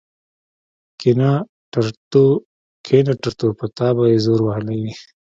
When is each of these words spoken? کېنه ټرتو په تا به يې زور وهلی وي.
کېنه 2.91 3.13
ټرتو 3.23 3.47
په 3.59 3.65
تا 3.77 3.87
به 3.95 4.03
يې 4.11 4.17
زور 4.25 4.39
وهلی 4.43 4.77
وي. 4.83 4.93